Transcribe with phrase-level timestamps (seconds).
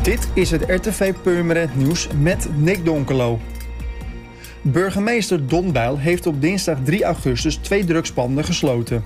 [0.00, 3.40] Dit is het RTV Purmerend Nieuws met Nick Donkelo.
[4.62, 9.04] Burgemeester Don Bijl heeft op dinsdag 3 augustus twee drugspanden gesloten.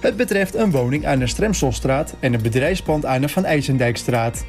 [0.00, 4.44] Het betreft een woning aan de Stremselstraat en een bedrijfspand aan de Van IJsendijkstraat.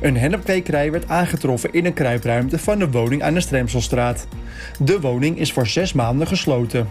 [0.00, 4.26] Een hennepkwekerij werd aangetroffen in een kruipruimte van de woning aan de Stremselstraat.
[4.78, 6.88] De woning is voor zes maanden gesloten.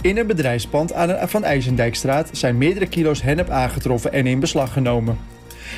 [0.00, 4.72] In een bedrijfspand aan de Van IJsendijkstraat zijn meerdere kilo's hennep aangetroffen en in beslag
[4.72, 5.31] genomen.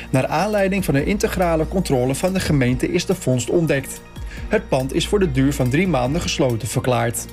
[0.09, 4.01] Naar aanleiding van een integrale controle van de gemeente is de vondst ontdekt.
[4.47, 7.25] Het pand is voor de duur van drie maanden gesloten verklaard.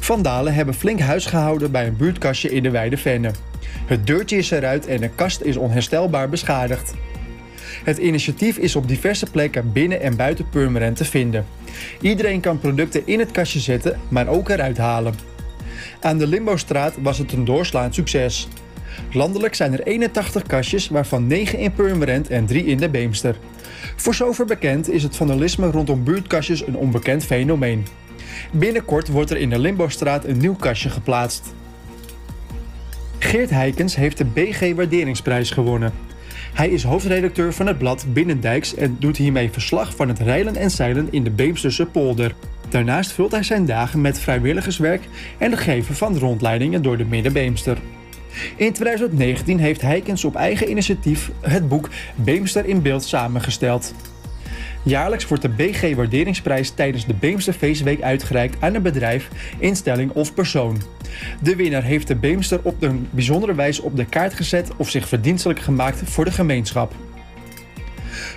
[0.00, 3.30] Vandalen hebben flink huis gehouden bij een buurtkastje in de Weide Venne.
[3.86, 6.94] Het deurtje is eruit en de kast is onherstelbaar beschadigd.
[7.84, 11.46] Het initiatief is op diverse plekken binnen en buiten Purmerend te vinden.
[12.00, 15.14] Iedereen kan producten in het kastje zetten, maar ook eruit halen.
[16.00, 18.48] Aan de Limbostraat was het een doorslaand succes.
[19.12, 23.36] Landelijk zijn er 81 kastjes, waarvan 9 in Purmerend en 3 in de Beemster.
[23.96, 27.86] Voor zover bekend is het vandalisme rondom buurtkastjes een onbekend fenomeen.
[28.52, 31.54] Binnenkort wordt er in de Limbostraat een nieuw kastje geplaatst.
[33.18, 35.92] Geert Heikens heeft de BG Waarderingsprijs gewonnen.
[36.52, 40.70] Hij is hoofdredacteur van het blad Binnendijks en doet hiermee verslag van het reilen en
[40.70, 42.34] zeilen in de Beemsterse polder.
[42.68, 45.02] Daarnaast vult hij zijn dagen met vrijwilligerswerk
[45.38, 47.78] en het geven van rondleidingen door de Middenbeemster.
[48.56, 53.94] In 2019 heeft Heikens op eigen initiatief het boek Beemster in beeld samengesteld.
[54.82, 59.28] Jaarlijks wordt de BG Waarderingsprijs tijdens de Beemster Feestweek uitgereikt aan een bedrijf,
[59.58, 60.82] instelling of persoon.
[61.42, 65.08] De winnaar heeft de Beemster op een bijzondere wijze op de kaart gezet of zich
[65.08, 66.94] verdienstelijk gemaakt voor de gemeenschap.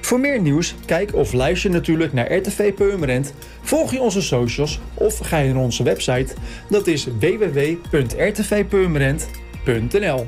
[0.01, 5.17] Voor meer nieuws, kijk of luister natuurlijk naar RTV Purmerend, volg je onze socials of
[5.17, 6.33] ga je naar onze website.
[6.69, 10.25] Dat is www.rtvpurmerend.nl .nl